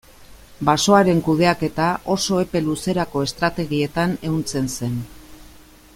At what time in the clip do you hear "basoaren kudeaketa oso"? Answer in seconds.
0.69-2.41